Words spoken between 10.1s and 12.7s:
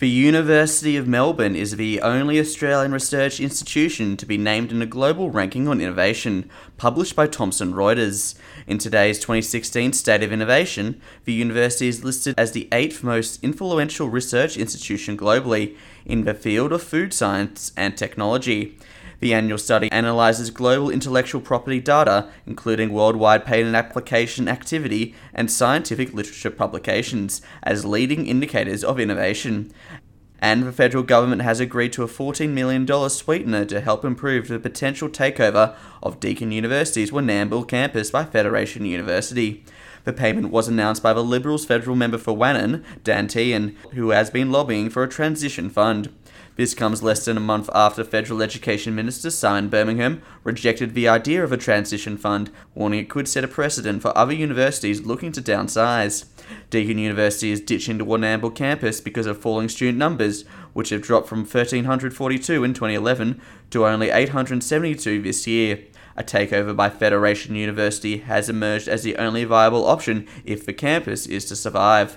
of Innovation, the university is listed as the